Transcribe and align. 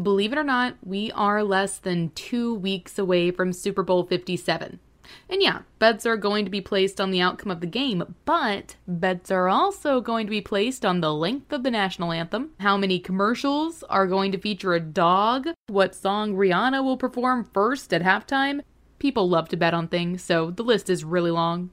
Believe 0.00 0.32
it 0.32 0.38
or 0.38 0.44
not, 0.44 0.76
we 0.82 1.12
are 1.12 1.44
less 1.44 1.78
than 1.78 2.10
two 2.10 2.54
weeks 2.54 2.98
away 2.98 3.30
from 3.30 3.52
Super 3.52 3.82
Bowl 3.82 4.04
57. 4.04 4.78
And 5.28 5.42
yeah, 5.42 5.62
bets 5.78 6.06
are 6.06 6.16
going 6.16 6.44
to 6.46 6.50
be 6.50 6.60
placed 6.62 7.00
on 7.00 7.10
the 7.10 7.20
outcome 7.20 7.50
of 7.50 7.60
the 7.60 7.66
game, 7.66 8.14
but 8.24 8.76
bets 8.88 9.30
are 9.30 9.48
also 9.48 10.00
going 10.00 10.26
to 10.26 10.30
be 10.30 10.40
placed 10.40 10.86
on 10.86 11.00
the 11.00 11.12
length 11.12 11.52
of 11.52 11.62
the 11.62 11.70
national 11.70 12.12
anthem, 12.12 12.52
how 12.60 12.78
many 12.78 12.98
commercials 12.98 13.82
are 13.84 14.06
going 14.06 14.32
to 14.32 14.38
feature 14.38 14.72
a 14.72 14.80
dog, 14.80 15.48
what 15.66 15.94
song 15.94 16.34
Rihanna 16.34 16.82
will 16.82 16.96
perform 16.96 17.44
first 17.52 17.92
at 17.92 18.02
halftime. 18.02 18.62
People 18.98 19.28
love 19.28 19.48
to 19.50 19.56
bet 19.56 19.74
on 19.74 19.88
things, 19.88 20.22
so 20.22 20.50
the 20.50 20.62
list 20.62 20.88
is 20.88 21.04
really 21.04 21.30
long. 21.30 21.70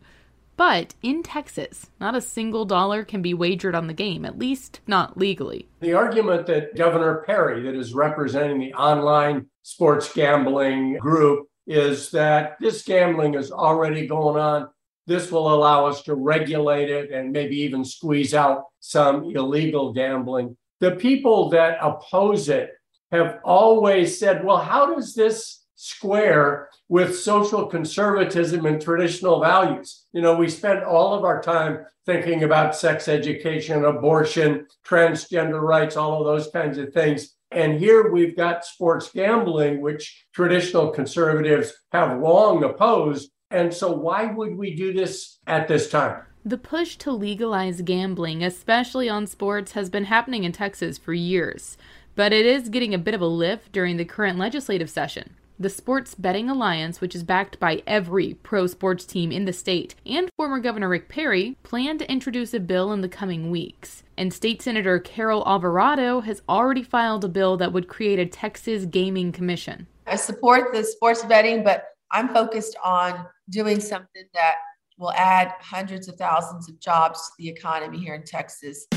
But 0.60 0.94
in 1.02 1.23
Texas, 1.23 1.89
not 2.02 2.16
a 2.16 2.20
single 2.20 2.66
dollar 2.66 3.05
can 3.05 3.21
be 3.21 3.34
wagered 3.34 3.76
on 3.76 3.88
the 3.88 3.94
game, 3.94 4.26
at 4.26 4.38
least 4.38 4.82
not 4.88 5.18
legally. 5.18 5.70
The 5.80 5.94
argument 5.94 6.48
that 6.48 6.76
Governor 6.76 7.23
Perry, 7.26 7.62
that 7.62 7.76
is 7.76 7.94
representing 7.94 8.59
the 8.59 8.73
online 8.73 9.45
sports 9.62 10.12
gambling 10.12 10.98
group, 10.98 11.48
is 11.66 12.12
that 12.12 12.58
this 12.59 12.84
gambling 12.84 13.35
is 13.35 13.54
already 13.54 14.05
going 14.05 14.38
on. 14.38 14.68
This 15.08 15.32
will 15.32 15.54
allow 15.54 15.85
us 15.85 16.04
to 16.04 16.16
regulate 16.16 16.90
it 16.90 17.10
and 17.10 17.32
maybe 17.32 17.55
even 17.62 17.85
squeeze 17.85 18.34
out 18.34 18.66
some 18.82 19.34
illegal 19.34 19.94
gambling. 19.94 20.57
The 20.82 20.91
people 20.98 21.52
that 21.52 21.77
oppose 21.82 22.49
it 22.49 22.71
have 23.13 23.40
always 23.46 24.20
said, 24.20 24.44
well, 24.44 24.57
how 24.57 24.94
does 24.94 25.16
this 25.16 25.63
square 25.76 26.69
with 26.89 27.17
social 27.17 27.67
conservatism 27.67 28.66
and 28.66 28.81
traditional 28.81 29.39
values? 29.39 30.05
You 30.11 30.21
know, 30.21 30.35
we 30.35 30.49
spend 30.49 30.84
all 30.84 31.13
of 31.13 31.23
our 31.23 31.41
time 31.41 31.85
thinking 32.05 32.43
about 32.43 32.75
sex 32.75 33.07
education, 33.07 33.85
abortion, 33.85 34.65
transgender 34.85 35.62
rights, 35.62 35.95
all 35.95 36.20
of 36.20 36.25
those 36.25 36.52
kinds 36.52 36.77
of 36.77 36.91
things. 36.91 37.35
And 37.52 37.79
here 37.79 38.12
we've 38.12 38.35
got 38.35 38.65
sports 38.65 39.12
gambling, 39.13 39.81
which 39.81 40.25
traditional 40.34 40.89
conservatives 40.89 41.73
have 41.91 42.20
long 42.20 42.63
opposed. 42.63 43.31
And 43.51 43.74
so, 43.74 43.91
why 43.91 44.26
would 44.26 44.55
we 44.55 44.76
do 44.76 44.93
this 44.93 45.40
at 45.48 45.68
this 45.68 45.90
time? 45.90 46.24
The 46.46 46.57
push 46.57 46.96
to 46.98 47.12
legalize 47.12 47.81
gambling, 47.81 48.43
especially 48.43 49.09
on 49.09 49.27
sports, 49.27 49.74
has 49.74 49.90
been 49.90 50.05
happening 50.05 50.43
in 50.43 50.51
Texas 50.51 50.98
for 50.98 51.13
years, 51.13 51.77
but 52.15 52.31
it 52.31 52.46
is 52.46 52.70
getting 52.70 52.93
a 52.93 52.99
bit 52.99 53.13
of 53.13 53.21
a 53.21 53.27
lift 53.27 53.71
during 53.71 53.98
the 53.98 54.05
current 54.05 54.40
legislative 54.40 54.90
session. 54.90 55.35
The 55.62 55.70
Sports 55.70 56.15
Betting 56.15 56.49
Alliance, 56.49 57.02
which 57.02 57.13
is 57.13 57.24
backed 57.24 57.60
by 57.60 57.84
every 57.85 58.35
pro 58.35 58.65
sports 58.65 59.05
team 59.05 59.29
in 59.29 59.43
the 59.43 59.52
state, 59.52 59.93
and 60.05 60.29
former 60.38 60.62
Governor 60.62 60.88
Rick 60.88 61.10
Perry, 61.10 61.57
plan 61.63 61.98
to 61.98 62.10
introduce 62.10 62.54
a 62.54 62.62
bill 62.62 62.93
in 62.93 63.02
the 63.02 63.10
coming 63.10 63.52
weeks. 63.52 64.03
And 64.18 64.34
State 64.34 64.62
Senator 64.62 65.00
Carol 65.00 65.44
Alvarado 65.46 66.22
has 66.22 66.41
already 66.47 66.81
filed 66.81 67.25
a 67.25 67.28
bill 67.28 67.57
that 67.57 67.74
would 67.74 67.90
create 67.90 68.19
a 68.19 68.25
Texas 68.25 68.85
Gaming 68.85 69.34
Commission. 69.34 69.85
I 70.07 70.16
support 70.16 70.72
the 70.72 70.81
sports 70.81 71.25
betting, 71.25 71.62
but 71.62 71.88
I'm 72.09 72.30
focused 72.30 72.78
on 72.81 73.25
doing 73.50 73.81
something 73.81 74.30
that 74.34 74.56
will 74.97 75.12
add 75.12 75.52
hundreds 75.59 76.07
of 76.07 76.16
thousands 76.16 76.69
of 76.69 76.80
jobs 76.80 77.19
to 77.19 77.34
the 77.38 77.50
economy 77.50 77.97
here 77.97 78.16
in 78.16 78.24
Texas. 78.24 78.88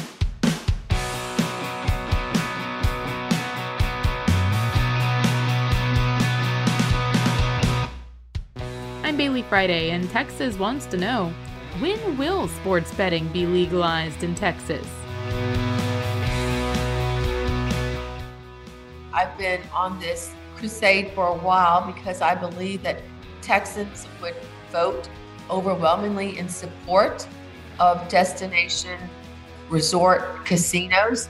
I'm 9.13 9.19
Bailey 9.19 9.43
Friday, 9.43 9.91
and 9.91 10.09
Texas 10.09 10.57
wants 10.59 10.87
to 10.87 10.97
know 10.97 11.35
when 11.81 12.17
will 12.17 12.49
sports 12.49 12.95
betting 12.95 13.29
be 13.29 13.45
legalized 13.45 14.25
in 14.25 14.35
Texas? 14.35 14.87
I've 19.13 19.37
been 19.37 19.61
on 19.75 20.01
this 20.01 20.33
crusade 20.57 21.11
for 21.15 21.27
a 21.27 21.35
while 21.35 21.93
because 21.93 22.23
I 22.23 22.35
believe 22.35 22.83
that 22.85 23.03
Texans 23.43 24.09
would 24.23 24.35
vote 24.71 25.11
overwhelmingly 25.51 26.39
in 26.39 26.49
support 26.49 27.29
of 27.81 28.09
destination 28.09 28.99
resort 29.69 30.43
casinos. 30.47 31.29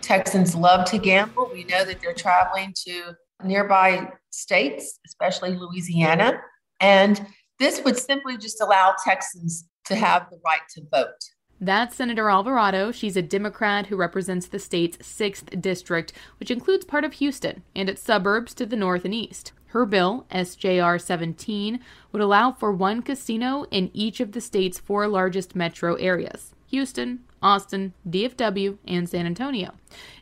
Texans 0.00 0.54
love 0.54 0.88
to 0.90 0.98
gamble. 0.98 1.50
We 1.52 1.64
know 1.64 1.84
that 1.84 2.00
they're 2.00 2.14
traveling 2.14 2.72
to 2.86 3.16
nearby 3.42 4.12
states, 4.30 5.00
especially 5.04 5.56
Louisiana, 5.56 6.40
and 6.80 7.26
this 7.58 7.82
would 7.84 7.96
simply 7.96 8.36
just 8.36 8.60
allow 8.60 8.94
Texans 9.04 9.66
to 9.86 9.94
have 9.94 10.28
the 10.30 10.38
right 10.44 10.60
to 10.74 10.82
vote. 10.90 11.30
That's 11.58 11.96
Senator 11.96 12.28
Alvarado. 12.28 12.92
She's 12.92 13.16
a 13.16 13.22
Democrat 13.22 13.86
who 13.86 13.96
represents 13.96 14.46
the 14.46 14.58
state's 14.58 14.98
6th 14.98 15.60
district, 15.62 16.12
which 16.38 16.50
includes 16.50 16.84
part 16.84 17.04
of 17.04 17.14
Houston 17.14 17.62
and 17.74 17.88
its 17.88 18.02
suburbs 18.02 18.52
to 18.54 18.66
the 18.66 18.76
north 18.76 19.06
and 19.06 19.14
east. 19.14 19.52
Her 19.68 19.86
bill, 19.86 20.26
SJR 20.30 21.00
17, 21.00 21.80
would 22.12 22.22
allow 22.22 22.52
for 22.52 22.72
one 22.72 23.00
casino 23.00 23.64
in 23.70 23.90
each 23.94 24.20
of 24.20 24.32
the 24.32 24.40
state's 24.40 24.78
four 24.78 25.08
largest 25.08 25.56
metro 25.56 25.94
areas 25.94 26.54
Houston, 26.68 27.20
Austin, 27.42 27.94
DFW, 28.08 28.78
and 28.86 29.08
San 29.08 29.24
Antonio. 29.24 29.72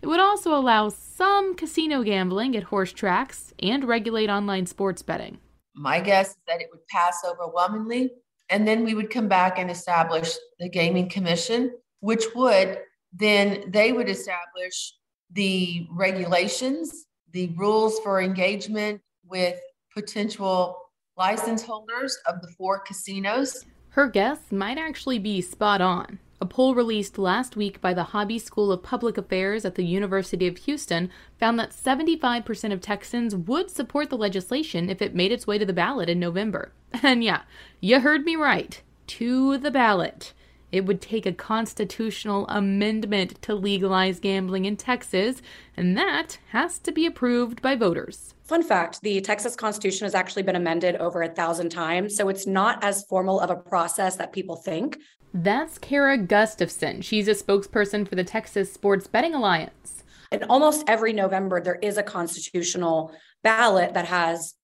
It 0.02 0.06
would 0.06 0.20
also 0.20 0.54
allow 0.54 0.88
some 0.88 1.54
casino 1.54 2.02
gambling 2.02 2.56
at 2.56 2.64
horse 2.64 2.92
tracks 2.92 3.52
and 3.60 3.84
regulate 3.84 4.28
online 4.28 4.66
sports 4.66 5.02
betting. 5.02 5.38
My 5.74 6.00
guess 6.00 6.30
is 6.30 6.36
that 6.46 6.60
it 6.60 6.68
would 6.70 6.86
pass 6.88 7.24
overwhelmingly. 7.24 8.10
And 8.50 8.66
then 8.66 8.84
we 8.84 8.94
would 8.94 9.10
come 9.10 9.28
back 9.28 9.58
and 9.58 9.70
establish 9.70 10.30
the 10.58 10.68
Gaming 10.68 11.08
Commission, 11.08 11.72
which 12.00 12.24
would 12.34 12.78
then 13.12 13.64
they 13.68 13.92
would 13.92 14.08
establish 14.08 14.94
the 15.32 15.86
regulations, 15.90 17.06
the 17.32 17.52
rules 17.56 17.98
for 18.00 18.20
engagement 18.20 19.00
with 19.24 19.58
potential 19.92 20.76
license 21.16 21.62
holders 21.62 22.16
of 22.26 22.40
the 22.42 22.48
four 22.58 22.80
casinos. 22.80 23.64
Her 23.90 24.08
guess 24.08 24.50
might 24.50 24.78
actually 24.78 25.18
be 25.18 25.40
spot 25.40 25.80
on. 25.80 26.18
A 26.40 26.46
poll 26.46 26.74
released 26.74 27.16
last 27.16 27.56
week 27.56 27.80
by 27.80 27.94
the 27.94 28.04
Hobby 28.04 28.38
School 28.38 28.72
of 28.72 28.82
Public 28.82 29.16
Affairs 29.16 29.64
at 29.64 29.76
the 29.76 29.84
University 29.84 30.46
of 30.46 30.56
Houston 30.58 31.10
found 31.38 31.58
that 31.58 31.70
75% 31.70 32.72
of 32.72 32.80
Texans 32.80 33.36
would 33.36 33.70
support 33.70 34.10
the 34.10 34.16
legislation 34.16 34.90
if 34.90 35.00
it 35.00 35.14
made 35.14 35.32
its 35.32 35.46
way 35.46 35.58
to 35.58 35.64
the 35.64 35.72
ballot 35.72 36.08
in 36.08 36.18
November. 36.18 36.72
And 37.02 37.24
yeah, 37.24 37.42
you 37.80 38.00
heard 38.00 38.24
me 38.24 38.36
right. 38.36 38.80
To 39.08 39.58
the 39.58 39.70
ballot. 39.70 40.32
It 40.74 40.86
would 40.86 41.00
take 41.00 41.24
a 41.24 41.32
constitutional 41.32 42.48
amendment 42.48 43.40
to 43.42 43.54
legalize 43.54 44.18
gambling 44.18 44.64
in 44.64 44.76
Texas, 44.76 45.40
and 45.76 45.96
that 45.96 46.38
has 46.48 46.80
to 46.80 46.90
be 46.90 47.06
approved 47.06 47.62
by 47.62 47.76
voters. 47.76 48.34
Fun 48.42 48.60
fact 48.60 49.00
the 49.00 49.20
Texas 49.20 49.54
Constitution 49.54 50.04
has 50.04 50.16
actually 50.16 50.42
been 50.42 50.56
amended 50.56 50.96
over 50.96 51.22
a 51.22 51.28
thousand 51.28 51.68
times, 51.68 52.16
so 52.16 52.28
it's 52.28 52.44
not 52.48 52.82
as 52.82 53.04
formal 53.04 53.38
of 53.38 53.50
a 53.50 53.56
process 53.56 54.16
that 54.16 54.32
people 54.32 54.56
think. 54.56 54.98
That's 55.32 55.78
Kara 55.78 56.18
Gustafson. 56.18 57.02
She's 57.02 57.28
a 57.28 57.34
spokesperson 57.34 58.08
for 58.08 58.16
the 58.16 58.24
Texas 58.24 58.72
Sports 58.72 59.06
Betting 59.06 59.36
Alliance. 59.36 60.02
And 60.32 60.42
almost 60.50 60.82
every 60.88 61.12
November, 61.12 61.60
there 61.60 61.78
is 61.82 61.98
a 61.98 62.02
constitutional 62.02 63.14
ballot 63.44 63.94
that 63.94 64.06
has 64.06 64.54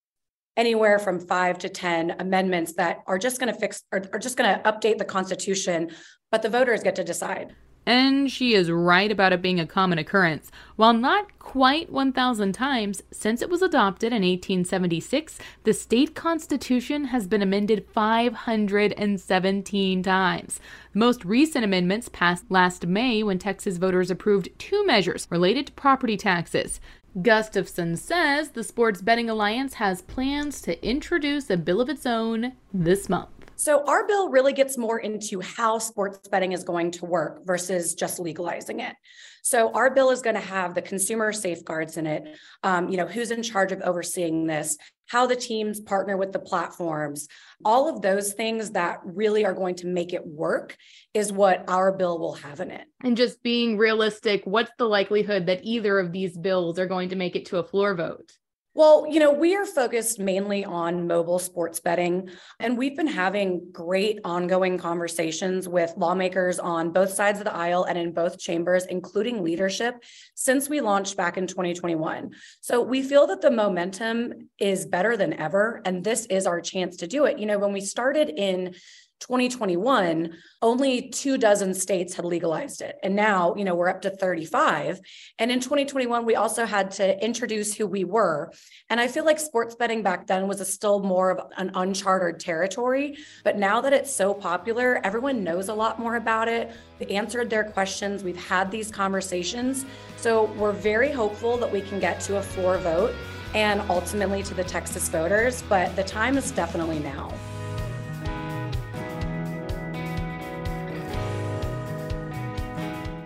anywhere 0.61 0.99
from 0.99 1.19
five 1.19 1.59
to 1.59 1.71
10 1.71 2.17
amendments 2.19 2.75
that 2.75 2.99
are 3.07 3.19
just 3.19 3.41
going 3.41 3.51
to 3.53 3.59
fix 3.59 3.83
or 3.93 4.03
are 4.13 4.19
just 4.19 4.37
going 4.37 4.55
to 4.55 4.61
update 4.71 4.99
the 4.99 5.05
Constitution, 5.07 5.91
but 6.31 6.43
the 6.43 6.51
voters 6.51 6.83
get 6.83 6.95
to 6.97 7.03
decide. 7.03 7.57
And 7.87 8.31
she 8.31 8.53
is 8.53 8.71
right 8.71 9.11
about 9.11 9.33
it 9.33 9.41
being 9.41 9.59
a 9.59 9.67
common 9.67 9.99
occurrence. 9.99 10.51
While 10.77 10.93
not 10.93 11.39
quite 11.39 11.91
1,000 11.91 12.53
times, 12.53 13.03
since 13.11 13.41
it 13.41 13.49
was 13.49 13.63
adopted 13.63 14.13
in 14.13 14.23
1876, 14.23 15.39
the 15.65 15.73
state 15.73 16.15
constitution 16.15 17.07
has 17.07 17.27
been 17.27 17.41
amended 17.41 17.87
517 17.91 20.03
times. 20.03 20.61
The 20.93 20.99
most 20.99 21.25
recent 21.25 21.65
amendments 21.65 22.11
passed 22.11 22.45
last 22.51 22.87
May 22.87 23.23
when 23.23 23.39
Texas 23.39 23.79
voters 23.79 24.11
approved 24.11 24.51
two 24.59 24.85
measures 24.85 25.27
related 25.31 25.69
to 25.69 25.73
property 25.73 26.19
taxes. 26.19 26.81
Gustafson 27.21 27.97
says 27.97 28.51
the 28.51 28.63
Sports 28.63 29.03
Betting 29.03 29.29
Alliance 29.29 29.75
has 29.75 30.01
plans 30.03 30.63
to 30.63 30.87
introduce 30.87 31.51
a 31.51 31.57
bill 31.57 31.81
of 31.81 31.89
its 31.89 32.07
own 32.07 32.53
this 32.73 33.09
month. 33.09 33.40
So 33.61 33.85
our 33.85 34.07
bill 34.07 34.31
really 34.31 34.55
gets 34.55 34.79
more 34.79 34.99
into 34.99 35.41
how 35.41 35.77
sports 35.81 36.27
betting 36.29 36.53
is 36.53 36.65
going 36.65 36.93
to 36.93 37.05
work 37.05 37.45
versus 37.45 37.93
just 37.93 38.19
legalizing 38.19 38.81
it. 38.81 38.97
So 39.43 39.71
our 39.73 39.91
bill 39.91 40.09
is 40.09 40.23
going 40.23 40.37
to 40.37 40.41
have 40.41 40.75
the 40.75 40.81
consumer 40.81 41.31
safeguards 41.31 41.99
in 41.99 42.07
it. 42.07 42.39
Um, 42.63 42.89
you 42.89 42.97
know, 42.97 43.05
who's 43.05 43.31
in 43.31 43.43
charge 43.43 43.71
of 43.71 43.83
overseeing 43.83 44.47
this, 44.47 44.79
how 45.09 45.27
the 45.27 45.37
teams 45.37 45.79
partner 45.79 46.17
with 46.17 46.33
the 46.33 46.39
platforms, 46.39 47.29
all 47.63 47.87
of 47.95 48.01
those 48.01 48.33
things 48.33 48.71
that 48.71 49.01
really 49.05 49.45
are 49.45 49.53
going 49.53 49.75
to 49.75 49.87
make 49.87 50.15
it 50.15 50.27
work 50.27 50.75
is 51.13 51.31
what 51.31 51.69
our 51.69 51.93
bill 51.93 52.19
will 52.19 52.37
have 52.37 52.61
in 52.61 52.71
it. 52.71 52.87
And 53.05 53.15
just 53.15 53.43
being 53.43 53.77
realistic, 53.77 54.41
what's 54.47 54.73
the 54.79 54.87
likelihood 54.87 55.45
that 55.47 55.65
either 55.65 55.99
of 55.99 56.13
these 56.13 56.35
bills 56.35 56.79
are 56.79 56.87
going 56.87 57.11
to 57.11 57.17
make 57.17 57.37
it 57.37 57.45
to 57.47 57.59
a 57.59 57.65
floor 57.65 57.95
vote? 57.95 58.33
Well, 58.73 59.07
you 59.11 59.19
know, 59.19 59.33
we 59.33 59.57
are 59.57 59.67
focused 59.67 60.21
mainly 60.21 60.65
on 60.65 61.09
mobile 61.09 61.41
sports 61.41 61.81
betting, 61.81 62.31
and 62.61 62.79
we've 62.79 62.97
been 62.97 63.09
having 63.09 63.69
great 63.73 64.21
ongoing 64.25 64.79
conversations 64.79 65.69
with 65.69 65.93
lawmakers 65.97 66.61
on 66.61 66.93
both 66.93 67.11
sides 67.11 67.41
of 67.41 67.47
the 67.47 67.55
aisle 67.55 67.83
and 67.83 67.99
in 67.99 68.13
both 68.13 68.39
chambers, 68.39 68.87
including 68.87 69.43
leadership, 69.43 69.97
since 70.37 70.69
we 70.69 70.81
launched 70.81 71.17
back 71.17 71.37
in 71.37 71.49
2021. 71.49 72.31
So 72.61 72.81
we 72.81 73.03
feel 73.03 73.27
that 73.27 73.41
the 73.41 73.51
momentum 73.51 74.49
is 74.57 74.87
better 74.87 75.17
than 75.17 75.33
ever, 75.33 75.83
and 75.85 76.05
this 76.05 76.27
is 76.27 76.47
our 76.47 76.61
chance 76.61 76.99
to 76.99 77.09
do 77.09 77.25
it. 77.25 77.41
You 77.41 77.47
know, 77.47 77.59
when 77.59 77.73
we 77.73 77.81
started 77.81 78.29
in 78.29 78.77
2021, 79.21 80.37
only 80.63 81.09
two 81.11 81.37
dozen 81.37 81.75
states 81.75 82.15
had 82.15 82.25
legalized 82.25 82.81
it. 82.81 82.97
And 83.03 83.15
now, 83.15 83.55
you 83.55 83.65
know, 83.65 83.75
we're 83.75 83.89
up 83.89 84.03
to 84.03 84.11
35. 84.11 85.01
And 85.39 85.51
in 85.51 85.61
2021, 85.61 86.25
we 86.25 86.37
also 86.37 86.65
had 86.65 86.91
to 86.93 87.23
introduce 87.23 87.75
who 87.75 87.87
we 87.87 88.05
were. 88.05 88.51
And 88.89 88.99
I 88.99 89.09
feel 89.09 89.25
like 89.25 89.39
sports 89.39 89.75
betting 89.75 90.03
back 90.03 90.27
then 90.27 90.49
was 90.49 90.61
a 90.61 90.65
still 90.65 91.01
more 91.01 91.31
of 91.31 91.53
an 91.59 91.71
uncharted 91.75 92.41
territory. 92.41 93.19
But 93.45 93.59
now 93.59 93.81
that 93.83 93.93
it's 93.93 94.13
so 94.13 94.33
popular, 94.33 95.01
everyone 95.05 95.45
knows 95.45 95.69
a 95.69 95.75
lot 95.75 96.01
more 96.01 96.17
about 96.17 96.49
it. 96.49 96.73
We 96.99 97.07
answered 97.09 97.51
their 97.51 97.65
questions. 97.65 98.25
We've 98.25 98.37
had 98.37 98.71
these 98.71 98.91
conversations. 98.91 99.85
So 100.17 100.45
we're 100.57 100.73
very 100.73 101.13
hopeful 101.13 101.57
that 101.59 101.71
we 101.71 101.83
can 101.83 102.01
get 102.01 102.21
to 102.23 102.39
a 102.39 102.43
floor 102.43 102.79
vote 102.79 103.15
and 103.55 103.81
ultimately 103.91 104.43
to 104.45 104.55
the 104.55 104.65
Texas 104.65 105.09
voters. 105.09 105.63
But 105.69 105.95
the 105.95 106.05
time 106.05 106.39
is 106.39 106.51
definitely 106.51 107.01
now. 107.01 107.33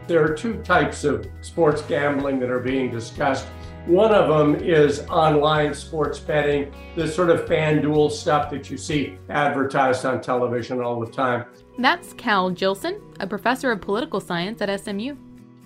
There 0.07 0.23
are 0.23 0.35
two 0.35 0.63
types 0.63 1.05
of 1.05 1.27
sports 1.41 1.81
gambling 1.83 2.39
that 2.41 2.51
are 2.51 2.61
being 2.61 2.91
discussed. 2.91 3.47
One 3.87 4.15
of 4.15 4.29
them 4.29 4.63
is 4.63 5.01
online 5.09 5.75
sports 5.75 6.19
betting, 6.19 6.75
the 6.95 7.09
sort 7.09 7.31
of 7.31 7.47
FanDuel 7.47 8.11
stuff 8.11 8.51
that 8.51 8.71
you 8.71 8.77
see 8.77 9.19
advertised 9.31 10.05
on 10.05 10.21
television 10.21 10.81
all 10.81 11.01
the 11.01 11.11
time. 11.11 11.47
That's 11.79 12.13
Cal 12.15 12.51
Jillson, 12.51 13.01
a 13.21 13.27
professor 13.27 13.73
of 13.73 13.81
political 13.81 14.21
science 14.21 14.61
at 14.61 14.81
SMU. 14.81 15.17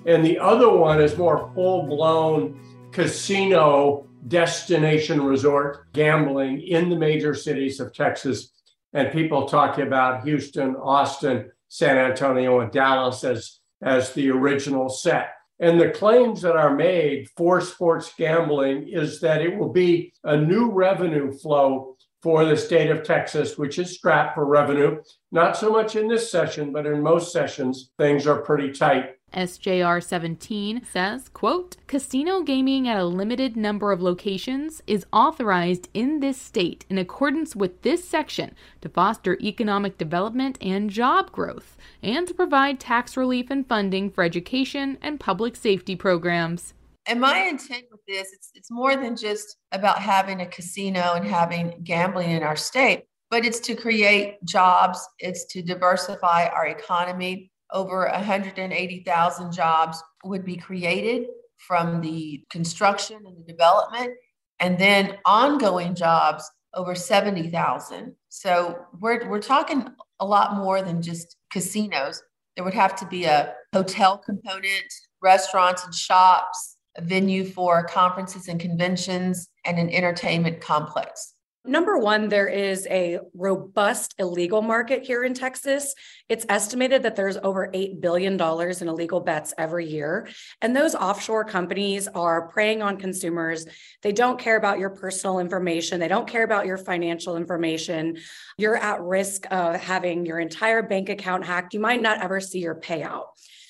And 0.07 0.25
the 0.25 0.39
other 0.39 0.71
one 0.71 1.01
is 1.01 1.17
more 1.19 1.51
full 1.55 1.83
blown 1.87 2.61
casino 2.93 4.07
destination 4.27 5.23
resort 5.23 5.93
gambling 5.93 6.61
in 6.61 6.91
the 6.91 6.97
major 6.97 7.35
cities 7.35 7.81
of 7.81 7.93
Texas. 7.93 8.53
And 8.93 9.13
people 9.13 9.47
talk 9.47 9.79
about 9.79 10.25
Houston, 10.25 10.77
Austin, 10.77 11.51
San 11.69 11.99
Antonio, 11.99 12.61
and 12.61 12.73
Dallas 12.73 13.23
as 13.25 13.58
as 13.83 14.13
the 14.13 14.31
original 14.31 14.89
set. 14.89 15.31
And 15.61 15.81
the 15.81 15.91
claims 15.91 16.43
that 16.43 16.57
are 16.57 16.75
made 16.75 17.29
for 17.37 17.61
sports 17.61 18.13
gambling 18.17 18.89
is 18.89 19.21
that 19.21 19.43
it 19.43 19.57
will 19.57 19.73
be 19.73 20.13
a 20.23 20.37
new 20.37 20.71
revenue 20.71 21.33
flow 21.33 21.97
for 22.23 22.45
the 22.45 22.57
state 22.57 22.91
of 22.91 23.03
Texas, 23.03 23.59
which 23.59 23.79
is 23.79 23.95
strapped 23.95 24.35
for 24.35 24.45
revenue. 24.45 25.01
Not 25.33 25.57
so 25.57 25.71
much 25.71 25.97
in 25.97 26.09
this 26.09 26.31
session, 26.31 26.73
but 26.73 26.87
in 26.87 27.03
most 27.03 27.33
sessions, 27.33 27.91
things 27.99 28.27
are 28.27 28.43
pretty 28.43 28.73
tight. 28.73 29.11
SJR 29.33 30.03
17 30.03 30.85
says, 30.85 31.29
quote, 31.29 31.77
Casino 31.87 32.43
gaming 32.43 32.89
at 32.89 32.99
a 32.99 33.05
limited 33.05 33.57
number 33.57 33.93
of 33.93 34.01
locations 34.01 34.81
is 34.87 35.07
authorized 35.13 35.89
in 35.93 36.21
this 36.21 36.41
state 36.41 36.85
in 36.89 36.99
accordance 36.99 37.55
with 37.55 37.83
this 37.83 38.09
section 38.09 38.55
to 38.81 38.89
foster 38.89 39.39
economic 39.41 39.99
development 39.99 40.59
and 40.61 40.91
job 40.91 41.31
growth 41.33 41.77
and 42.03 42.27
to 42.27 42.35
provide 42.35 42.81
tax 42.81 43.17
relief 43.17 43.51
and 43.51 43.69
funding 43.69 44.11
for 44.11 44.25
education 44.25 44.99
and 45.03 45.21
public 45.21 45.57
safety 45.57 45.95
programs. 45.95 46.75
And 47.07 47.21
my 47.21 47.39
intent 47.39 47.85
with 47.91 48.01
this, 48.07 48.33
it's, 48.33 48.51
it's 48.55 48.71
more 48.71 48.95
than 48.95 49.17
just 49.17 49.57
about 49.73 49.99
having 49.99 50.41
a 50.41 50.47
casino 50.47 51.15
and 51.15 51.27
having 51.27 51.81
gambling 51.83 52.31
in 52.31 52.43
our 52.43 52.57
state, 52.57 53.05
but 53.31 53.45
it's 53.45 53.61
to 53.61 53.75
create 53.75 54.43
jobs, 54.45 55.01
it's 55.19 55.47
to 55.47 55.63
diversify 55.63 56.47
our 56.47 56.67
economy 56.67 57.51
over 57.73 58.09
180,000 58.13 59.53
jobs 59.53 60.03
would 60.25 60.45
be 60.45 60.57
created 60.57 61.27
from 61.67 62.01
the 62.01 62.45
construction 62.51 63.19
and 63.27 63.37
the 63.37 63.53
development, 63.53 64.13
and 64.61 64.79
then 64.79 65.19
ongoing 65.25 65.95
jobs 65.95 66.49
over 66.75 66.95
70,000. 66.95 68.15
So 68.29 68.79
we're, 69.01 69.29
we're 69.29 69.41
talking 69.41 69.87
a 70.21 70.27
lot 70.27 70.57
more 70.57 70.83
than 70.83 71.03
just 71.03 71.37
casinos. 71.51 72.23
There 72.57 72.65
would 72.65 72.75
have 72.75 72.97
to 72.97 73.07
be 73.07 73.25
a 73.25 73.55
hotel 73.73 74.19
component, 74.19 74.93
restaurants 75.23 75.85
and 75.85 75.95
shops, 75.95 76.77
a 76.97 77.03
venue 77.03 77.45
for 77.45 77.85
conferences 77.85 78.49
and 78.49 78.61
conventions, 78.61 79.49
and 79.65 79.79
an 79.79 79.91
entertainment 79.91 80.61
complex. 80.61 81.35
Number 81.65 81.99
one, 81.99 82.29
there 82.29 82.47
is 82.47 82.87
a 82.89 83.19
robust 83.35 84.15
illegal 84.19 84.63
market 84.63 85.03
here 85.03 85.25
in 85.25 85.35
Texas. 85.35 85.93
It's 86.29 86.47
estimated 86.49 87.03
that 87.03 87.15
there's 87.15 87.37
over 87.37 87.69
$8 87.75 88.01
billion 88.01 88.35
in 88.35 88.89
illegal 88.89 89.21
bets 89.21 89.53
every 89.59 89.87
year. 89.87 90.29
And 90.63 90.75
those 90.75 90.95
offshore 90.95 91.45
companies 91.45 92.09
are 92.09 92.49
preying 92.49 92.81
on 92.81 92.97
consumers. 92.97 93.67
They 94.03 94.13
don't 94.13 94.39
care 94.39 94.57
about 94.57 94.79
your 94.79 94.91
personal 94.91 95.41
information, 95.41 96.01
they 96.01 96.09
don't 96.09 96.29
care 96.29 96.45
about 96.45 96.65
your 96.65 96.79
financial 96.79 97.37
information. 97.37 98.19
You're 98.57 98.77
at 98.77 99.03
risk 99.03 99.45
of 99.51 99.77
having 99.77 100.25
your 100.25 100.39
entire 100.39 100.83
bank 100.83 101.09
account 101.09 101.45
hacked. 101.45 101.75
You 101.75 101.81
might 101.81 102.01
not 102.01 102.23
ever 102.23 102.41
see 102.41 102.61
your 102.61 102.77
payout. 102.77 103.25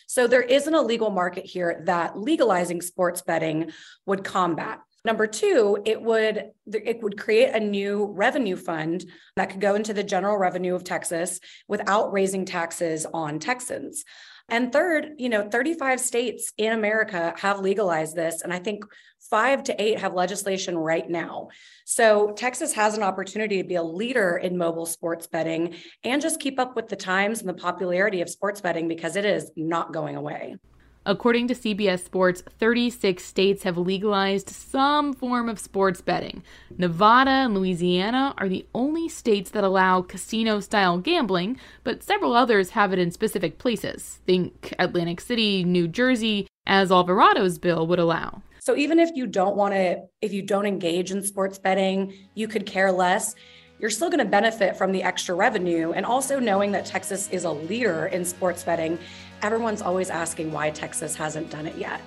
So 0.07 0.27
there 0.27 0.43
is 0.43 0.67
an 0.67 0.75
illegal 0.75 1.11
market 1.11 1.45
here 1.45 1.83
that 1.87 2.19
legalizing 2.19 2.81
sports 2.81 3.23
betting 3.23 3.73
would 4.07 4.25
combat. 4.25 4.81
Number 5.05 5.27
two, 5.27 5.81
it 5.85 6.03
would 6.03 6.51
it 6.67 7.03
would 7.03 7.19
create 7.19 7.55
a 7.55 7.61
new 7.61 8.07
revenue 8.07 8.57
fund 8.57 9.05
that 9.37 9.51
could 9.51 9.61
go 9.61 9.75
into 9.75 9.95
the 9.95 10.03
general 10.03 10.37
revenue 10.37 10.75
of 10.75 10.85
Texas 10.85 11.41
without 11.69 12.13
raising 12.13 12.45
taxes 12.45 13.07
on 13.13 13.39
Texans. 13.39 14.05
And 14.51 14.73
third, 14.73 15.13
you 15.19 15.29
know, 15.29 15.49
35 15.49 16.01
states 16.01 16.53
in 16.57 16.73
America 16.73 17.35
have 17.37 17.61
legalized 17.61 18.17
this. 18.17 18.41
And 18.41 18.53
I 18.53 18.59
think 18.59 18.85
five 19.31 19.63
to 19.65 19.83
eight 19.83 19.99
have 19.99 20.15
legislation 20.15 20.77
right 20.77 21.09
now. 21.09 21.49
So 21.85 22.33
Texas 22.33 22.73
has 22.73 22.97
an 22.97 23.03
opportunity 23.03 23.61
to 23.61 23.69
be 23.69 23.75
a 23.75 23.83
leader 23.83 24.39
in 24.39 24.57
mobile 24.57 24.87
sports 24.87 25.27
betting 25.27 25.75
and 26.03 26.23
just 26.23 26.41
keep 26.41 26.59
up 26.59 26.77
with 26.77 26.89
the 26.89 26.97
times 26.97 27.41
and 27.41 27.49
the 27.49 27.55
popularity 27.55 28.23
of 28.23 28.31
sports 28.31 28.63
betting 28.63 28.89
because 28.89 29.17
it 29.17 29.27
is 29.27 29.51
not 29.55 29.93
going 29.93 30.17
away. 30.17 30.57
According 31.09 31.49
to 31.49 31.55
CBS 31.55 32.05
Sports, 32.05 32.43
36 32.59 33.25
states 33.25 33.63
have 33.63 33.79
legalized 33.79 34.51
some 34.51 35.15
form 35.15 35.49
of 35.49 35.59
sports 35.59 36.03
betting. 36.03 36.43
Nevada 36.77 37.31
and 37.31 37.55
Louisiana 37.55 38.35
are 38.37 38.47
the 38.47 38.67
only 38.75 39.09
states 39.09 39.53
that 39.53 39.65
allow 39.65 40.03
casino 40.03 40.61
style 40.61 40.99
gambling, 40.99 41.59
but 41.83 42.03
several 42.03 42.35
others 42.35 42.69
have 42.71 42.93
it 42.93 42.99
in 42.99 43.11
specific 43.11 43.57
places. 43.57 44.19
Think 44.27 44.75
Atlantic 44.79 45.23
City, 45.23 45.65
New 45.65 45.89
Jersey, 45.89 46.47
as 46.67 46.91
Alvarado's 46.91 47.59
bill 47.59 47.87
would 47.87 47.99
allow. 47.99 48.43
So 48.59 48.77
even 48.77 48.99
if 48.99 49.09
you 49.15 49.27
don't 49.27 49.57
want 49.57 49.73
to, 49.73 50.03
if 50.21 50.35
you 50.35 50.43
don't 50.43 50.67
engage 50.67 51.11
in 51.11 51.23
sports 51.23 51.59
betting, 51.59 52.13
you 52.35 52.47
could 52.49 52.67
care 52.67 52.93
less 52.93 53.35
you're 53.79 53.91
still 53.91 54.09
going 54.09 54.19
to 54.19 54.25
benefit 54.25 54.77
from 54.77 54.93
the 54.93 55.03
extra 55.03 55.35
revenue. 55.35 55.93
And 55.93 56.05
also 56.05 56.41
knowing 56.41 56.73
that 56.73 56.85
Texas 56.85 57.29
is 57.31 57.45
a 57.45 57.51
leader 57.51 58.07
in 58.07 58.25
sports 58.25 58.65
betting, 58.65 58.99
everyone's 59.43 59.83
always 59.83 60.11
asking 60.11 60.53
why 60.53 60.71
Texas 60.71 61.15
hasn't 61.15 61.51
done 61.51 61.67
it 61.67 61.77
yet. 61.77 62.01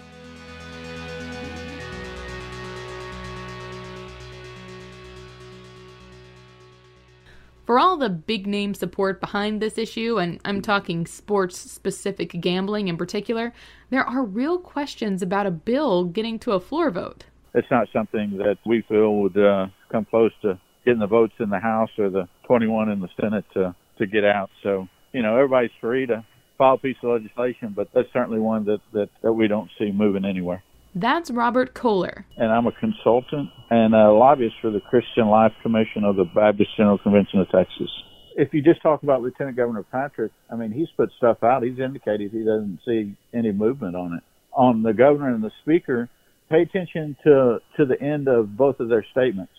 For 7.65 7.79
all 7.79 7.95
the 7.95 8.09
big 8.09 8.47
name 8.47 8.73
support 8.73 9.21
behind 9.21 9.61
this 9.61 9.77
issue, 9.77 10.17
and 10.17 10.41
I'm 10.43 10.61
talking 10.61 11.05
sports 11.05 11.57
specific 11.57 12.31
gambling 12.41 12.89
in 12.89 12.97
particular, 12.97 13.53
there 13.91 14.03
are 14.03 14.25
real 14.25 14.59
questions 14.59 15.21
about 15.21 15.45
a 15.45 15.51
bill 15.51 16.03
getting 16.03 16.37
to 16.39 16.51
a 16.51 16.59
floor 16.59 16.91
vote. 16.91 17.23
It's 17.53 17.71
not 17.71 17.87
something 17.93 18.37
that 18.39 18.57
we 18.65 18.81
feel 18.89 19.15
would 19.21 19.37
uh, 19.37 19.67
come 19.89 20.05
close 20.05 20.33
to 20.41 20.59
getting 20.83 20.99
the 20.99 21.07
votes 21.07 21.35
in 21.39 21.49
the 21.49 21.59
House 21.59 21.91
or 21.97 22.09
the 22.09 22.27
21 22.45 22.89
in 22.89 22.99
the 22.99 23.09
Senate 23.19 23.45
to 23.53 23.75
to 23.99 24.07
get 24.07 24.25
out. 24.25 24.49
So 24.63 24.89
you 25.13 25.21
know 25.21 25.35
everybody's 25.35 25.71
free 25.79 26.05
to 26.07 26.25
file 26.61 26.75
a 26.75 26.77
piece 26.77 26.97
of 27.03 27.09
legislation, 27.09 27.73
but 27.75 27.87
that's 27.93 28.07
certainly 28.13 28.39
one 28.39 28.65
that 28.65 28.79
that, 28.93 29.09
that 29.23 29.33
we 29.33 29.47
don't 29.47 29.69
see 29.79 29.91
moving 29.91 30.25
anywhere. 30.25 30.63
That's 30.93 31.31
Robert 31.31 31.73
Kohler. 31.73 32.25
And 32.37 32.51
I'm 32.51 32.67
a 32.67 32.71
consultant 32.73 33.49
and 33.69 33.95
a 33.95 34.11
lobbyist 34.11 34.55
for 34.61 34.71
the 34.71 34.81
Christian 34.81 35.27
Life 35.27 35.53
Commission 35.61 36.03
of 36.03 36.17
the 36.17 36.25
Baptist 36.25 36.69
General 36.75 36.97
Convention 36.97 37.39
of 37.39 37.49
Texas. 37.49 37.89
If 38.35 38.53
you 38.53 38.61
just 38.61 38.81
talk 38.81 39.03
about 39.03 39.21
Lieutenant 39.21 39.55
Governor 39.57 39.83
Patrick, 39.83 40.31
I 40.51 40.55
mean, 40.55 40.71
he's 40.71 40.89
put 40.95 41.09
stuff 41.17 41.43
out. 41.43 41.63
He's 41.63 41.79
indicated 41.79 42.31
he 42.31 42.39
doesn't 42.39 42.79
see 42.85 43.15
any 43.33 43.51
movement 43.51 43.95
on 43.95 44.13
it. 44.13 44.23
On 44.53 44.83
the 44.83 44.93
governor 44.93 45.33
and 45.33 45.43
the 45.43 45.51
speaker, 45.61 46.09
pay 46.49 46.61
attention 46.61 47.15
to, 47.23 47.59
to 47.77 47.85
the 47.85 48.01
end 48.01 48.27
of 48.27 48.57
both 48.57 48.79
of 48.81 48.89
their 48.89 49.05
statements 49.11 49.53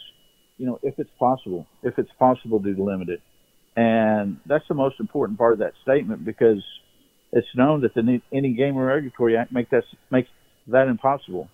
you 0.62 0.66
know, 0.66 0.78
if 0.82 0.94
it's 0.98 1.10
possible, 1.18 1.66
if 1.82 1.98
it's 1.98 2.12
possible 2.20 2.62
to 2.62 2.68
limit 2.78 3.08
it. 3.08 3.20
And 3.74 4.38
that's 4.46 4.64
the 4.68 4.74
most 4.74 5.00
important 5.00 5.36
part 5.36 5.54
of 5.54 5.58
that 5.58 5.72
statement 5.82 6.24
because 6.24 6.62
it's 7.32 7.48
known 7.54 7.80
that 7.80 7.94
the 7.94 8.20
Indian 8.30 8.54
Gaming 8.56 8.76
Regulatory 8.76 9.36
Act 9.36 9.52
make 9.52 9.70
that, 9.70 9.84
makes 10.10 10.28
that 10.66 10.88
impossible. 10.88 11.48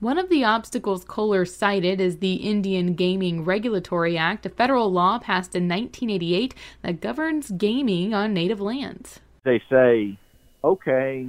One 0.00 0.16
of 0.16 0.28
the 0.28 0.44
obstacles 0.44 1.04
Kohler 1.04 1.44
cited 1.44 2.00
is 2.00 2.18
the 2.18 2.34
Indian 2.34 2.94
Gaming 2.94 3.44
Regulatory 3.44 4.16
Act, 4.16 4.46
a 4.46 4.48
federal 4.48 4.92
law 4.92 5.18
passed 5.18 5.56
in 5.56 5.64
1988 5.68 6.54
that 6.82 7.00
governs 7.00 7.50
gaming 7.50 8.14
on 8.14 8.32
native 8.32 8.60
lands. 8.60 9.18
They 9.44 9.60
say, 9.68 10.16
okay, 10.62 11.28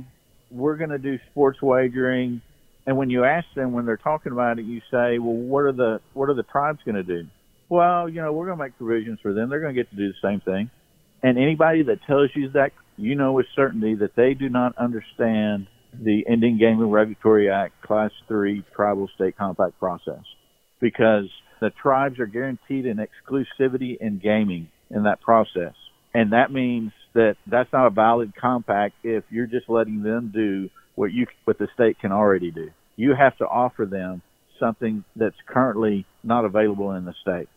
we're 0.52 0.78
going 0.78 0.92
to 0.92 1.00
do 1.00 1.18
sports 1.32 1.62
wagering, 1.62 2.42
and 2.86 2.96
when 2.96 3.10
you 3.10 3.24
ask 3.24 3.48
them 3.56 3.72
when 3.72 3.86
they're 3.88 3.98
talking 3.98 4.32
about 4.32 4.60
it, 4.60 4.66
you 4.66 4.82
say, 4.92 5.18
well, 5.18 5.34
what 5.34 5.62
are 5.62 5.72
the 5.72 6.00
what 6.14 6.30
are 6.30 6.36
the 6.36 6.44
tribes 6.44 6.80
going 6.86 6.96
to 6.96 7.04
do? 7.04 7.28
Well, 7.70 8.08
you 8.08 8.22
know, 8.22 8.34
we're 8.34 8.46
going 8.46 8.58
to 8.58 8.64
make 8.64 8.78
provisions 8.78 9.20
for 9.22 9.34
them. 9.34 9.50
They're 9.50 9.62
going 9.62 9.76
to 9.76 9.80
get 9.80 9.90
to 9.92 9.96
do 9.96 10.08
the 10.08 10.28
same 10.28 10.42
thing. 10.42 10.70
And 11.22 11.38
anybody 11.38 11.84
that 11.84 12.04
tells 12.04 12.30
you 12.36 12.50
that, 12.50 12.72
you 13.00 13.16
know 13.16 13.34
with 13.34 13.46
certainty 13.56 13.96
that 13.96 14.16
they 14.16 14.34
do 14.34 14.50
not 14.50 14.78
understand 14.78 15.68
the 15.94 16.24
Indian 16.30 16.58
Gaming 16.58 16.92
Regulatory 16.92 17.50
Act 17.50 17.82
Class 17.82 18.12
3 18.28 18.64
Tribal 18.76 19.10
State 19.16 19.38
Compact 19.38 19.80
process 19.80 20.24
because 20.80 21.26
the 21.62 21.72
tribes 21.82 22.20
are 22.20 22.26
guaranteed 22.26 22.86
an 22.86 22.98
exclusivity 22.98 23.98
in 24.00 24.20
gaming 24.20 24.70
in 24.90 25.04
that 25.04 25.22
process. 25.22 25.74
And 26.14 26.34
that 26.34 26.52
means 26.52 26.92
that 27.14 27.36
that's 27.48 27.72
not 27.74 27.88
a 27.88 27.90
valid 27.90 28.34
compact 28.40 28.96
if 29.04 29.24
you're 29.30 29.48
just 29.48 29.70
letting 29.70 30.04
them 30.04 30.32
do 30.34 30.70
what 30.96 31.12
you 31.12 31.28
what 31.46 31.58
the 31.58 31.68
state 31.74 32.00
can 32.00 32.12
already 32.12 32.52
do. 32.52 32.70
You 32.96 33.14
have 33.18 33.38
to 33.38 33.46
offer 33.46 33.86
them 33.86 34.22
something 34.60 35.04
that's 35.16 35.36
currently 35.48 36.06
not 36.24 36.46
available 36.46 36.92
in 36.92 37.06
the 37.06 37.14
state. 37.22 37.48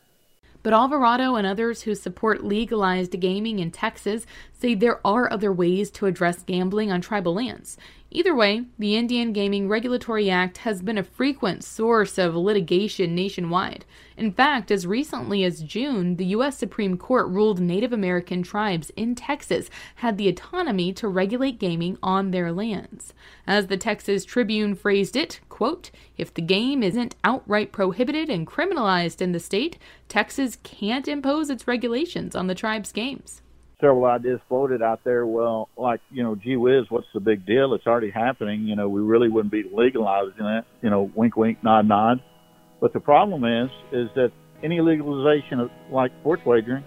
But 0.62 0.72
Alvarado 0.72 1.34
and 1.34 1.46
others 1.46 1.82
who 1.82 1.94
support 1.94 2.44
legalized 2.44 3.18
gaming 3.20 3.58
in 3.58 3.70
Texas 3.70 4.26
say 4.52 4.74
there 4.74 5.04
are 5.06 5.32
other 5.32 5.52
ways 5.52 5.90
to 5.92 6.06
address 6.06 6.42
gambling 6.42 6.92
on 6.92 7.00
tribal 7.00 7.34
lands. 7.34 7.76
Either 8.14 8.36
way, 8.36 8.66
the 8.78 8.94
Indian 8.94 9.32
Gaming 9.32 9.70
Regulatory 9.70 10.28
Act 10.28 10.58
has 10.58 10.82
been 10.82 10.98
a 10.98 11.02
frequent 11.02 11.64
source 11.64 12.18
of 12.18 12.36
litigation 12.36 13.14
nationwide. 13.14 13.86
In 14.18 14.30
fact, 14.30 14.70
as 14.70 14.86
recently 14.86 15.44
as 15.44 15.62
June, 15.62 16.16
the 16.16 16.26
U.S. 16.26 16.58
Supreme 16.58 16.98
Court 16.98 17.26
ruled 17.28 17.58
Native 17.58 17.90
American 17.90 18.42
tribes 18.42 18.90
in 18.96 19.14
Texas 19.14 19.70
had 19.94 20.18
the 20.18 20.28
autonomy 20.28 20.92
to 20.92 21.08
regulate 21.08 21.58
gaming 21.58 21.96
on 22.02 22.32
their 22.32 22.52
lands. 22.52 23.14
As 23.46 23.68
the 23.68 23.78
Texas 23.78 24.26
Tribune 24.26 24.74
phrased 24.74 25.16
it, 25.16 25.40
quote, 25.48 25.90
if 26.18 26.34
the 26.34 26.42
game 26.42 26.82
isn't 26.82 27.16
outright 27.24 27.72
prohibited 27.72 28.28
and 28.28 28.46
criminalized 28.46 29.22
in 29.22 29.32
the 29.32 29.40
state, 29.40 29.78
Texas 30.10 30.58
can't 30.62 31.08
impose 31.08 31.48
its 31.48 31.66
regulations 31.66 32.36
on 32.36 32.46
the 32.46 32.54
tribe's 32.54 32.92
games 32.92 33.40
several 33.82 34.06
ideas 34.06 34.40
floated 34.48 34.80
out 34.80 35.00
there. 35.04 35.26
Well, 35.26 35.68
like 35.76 36.00
you 36.10 36.22
know, 36.22 36.36
gee 36.36 36.56
whiz, 36.56 36.84
what's 36.88 37.08
the 37.12 37.20
big 37.20 37.44
deal? 37.44 37.74
It's 37.74 37.86
already 37.86 38.10
happening. 38.10 38.62
You 38.62 38.76
know, 38.76 38.88
we 38.88 39.02
really 39.02 39.28
wouldn't 39.28 39.52
be 39.52 39.64
legalizing 39.70 40.46
it. 40.46 40.64
You 40.80 40.88
know, 40.88 41.10
wink, 41.14 41.36
wink, 41.36 41.62
nod, 41.62 41.86
nod. 41.86 42.22
But 42.80 42.92
the 42.92 43.00
problem 43.00 43.44
is, 43.44 43.70
is 43.92 44.08
that 44.14 44.32
any 44.62 44.80
legalization 44.80 45.60
of 45.60 45.70
like 45.90 46.12
sports 46.20 46.42
wagering, 46.46 46.84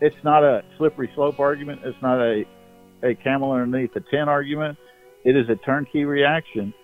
it's 0.00 0.16
not 0.22 0.44
a 0.44 0.62
slippery 0.76 1.10
slope 1.14 1.40
argument. 1.40 1.80
It's 1.84 2.00
not 2.02 2.20
a 2.20 2.44
a 3.02 3.14
camel 3.14 3.52
underneath 3.52 3.96
a 3.96 4.00
tent 4.00 4.28
argument. 4.28 4.78
It 5.24 5.36
is 5.36 5.48
a 5.48 5.56
turnkey 5.56 6.04
reaction 6.04 6.74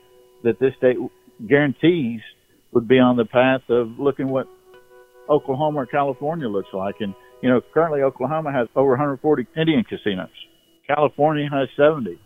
that 0.43 0.59
this 0.59 0.75
state 0.79 0.97
guarantees 1.47 2.21
would 2.73 2.89
be 2.89 2.99
on 2.99 3.17
the 3.17 3.25
path 3.25 3.63
of 3.69 3.99
looking 3.99 4.29
what 4.29 4.47
Oklahoma 5.29 5.81
or 5.81 5.87
California 5.87 6.49
looks 6.49 6.73
like. 6.73 6.97
And 7.01 7.15
you 7.43 7.49
know, 7.49 7.61
currently 7.73 8.03
Oklahoma 8.03 8.53
has 8.53 8.69
over 8.77 8.91
140 8.91 9.47
Indian 9.57 9.85
casinos. 9.85 10.29
California 10.87 11.49
has 11.51 11.69
70. 11.77 12.19